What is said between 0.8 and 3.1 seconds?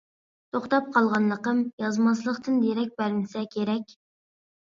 قالغانلىقىم يازماسلىقتىن دېرەك